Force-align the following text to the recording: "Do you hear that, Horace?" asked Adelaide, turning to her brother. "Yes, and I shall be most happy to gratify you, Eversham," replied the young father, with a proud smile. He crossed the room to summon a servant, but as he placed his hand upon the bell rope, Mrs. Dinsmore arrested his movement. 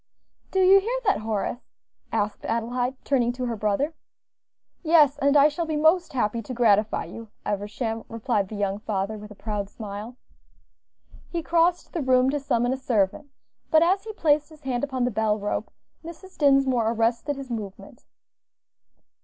"Do 0.49 0.61
you 0.63 0.79
hear 0.79 0.99
that, 1.05 1.19
Horace?" 1.19 1.59
asked 2.11 2.43
Adelaide, 2.47 2.95
turning 3.03 3.31
to 3.33 3.45
her 3.45 3.55
brother. 3.55 3.93
"Yes, 4.81 5.19
and 5.19 5.37
I 5.37 5.47
shall 5.47 5.67
be 5.67 5.75
most 5.75 6.13
happy 6.13 6.41
to 6.41 6.55
gratify 6.55 7.05
you, 7.05 7.27
Eversham," 7.45 8.05
replied 8.09 8.47
the 8.47 8.55
young 8.55 8.79
father, 8.79 9.15
with 9.19 9.29
a 9.29 9.35
proud 9.35 9.69
smile. 9.69 10.17
He 11.29 11.43
crossed 11.43 11.93
the 11.93 12.01
room 12.01 12.31
to 12.31 12.39
summon 12.39 12.73
a 12.73 12.77
servant, 12.77 13.29
but 13.69 13.83
as 13.83 14.03
he 14.03 14.13
placed 14.13 14.49
his 14.49 14.61
hand 14.61 14.83
upon 14.83 15.05
the 15.05 15.11
bell 15.11 15.37
rope, 15.37 15.69
Mrs. 16.03 16.35
Dinsmore 16.35 16.91
arrested 16.91 17.35
his 17.35 17.51
movement. 17.51 18.03